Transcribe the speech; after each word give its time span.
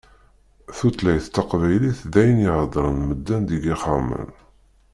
Tutlayt 0.77 1.25
taqbaylit 1.35 1.99
d 2.13 2.13
ayen 2.21 2.45
i 2.47 2.49
heddṛen 2.57 2.97
medden 3.07 3.41
deg 3.49 3.61
ixxamen. 3.73 4.27